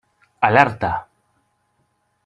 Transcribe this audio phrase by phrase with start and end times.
[0.47, 0.91] Alerta.